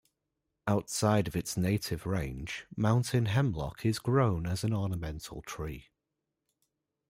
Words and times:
Outside 0.65 1.27
of 1.27 1.35
its 1.35 1.55
native 1.55 2.07
range, 2.07 2.65
mountain 2.75 3.27
hemlock 3.27 3.85
is 3.85 3.99
grown 3.99 4.47
as 4.47 4.63
an 4.63 4.73
ornamental 4.73 5.43
tree. 5.43 5.89